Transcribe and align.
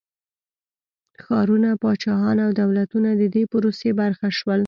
ښارونه، 1.23 1.69
پاچاهيان 1.81 2.37
او 2.45 2.51
دولتونه 2.61 3.09
د 3.21 3.23
دې 3.33 3.43
پروسې 3.51 3.89
برخه 4.01 4.27
شول. 4.37 4.59